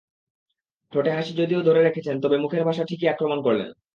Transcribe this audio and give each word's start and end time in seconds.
ঠোঁটে 0.93 1.11
হাসি 1.11 1.31
যদিও 1.33 1.61
ধরে 1.63 1.81
রেখেছেন, 1.81 2.15
তবে 2.23 2.35
মুখের 2.37 2.63
ভাষায় 2.67 2.89
ঠিকই 2.89 3.11
আক্রমণ 3.13 3.39
করলেন। 3.43 3.69